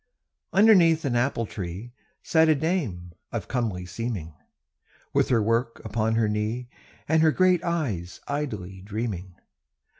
Underneath 0.51 1.05
an 1.05 1.15
apple 1.15 1.45
tree 1.45 1.93
Sat 2.23 2.49
a 2.49 2.55
dame 2.55 3.11
of 3.31 3.47
comely 3.47 3.85
seeming, 3.85 4.33
With 5.13 5.29
her 5.29 5.43
work 5.43 5.79
upon 5.85 6.15
her 6.15 6.27
knee, 6.27 6.69
And 7.07 7.21
her 7.21 7.31
great 7.31 7.63
eyes 7.63 8.19
idly 8.27 8.81
dreaming. 8.81 9.35